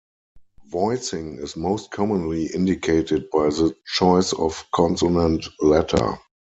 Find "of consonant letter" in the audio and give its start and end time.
4.33-6.17